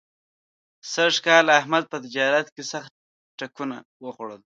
[0.93, 2.91] سږ کال احمد په تجارت کې سخت
[3.39, 4.39] ټکونه وخوړل.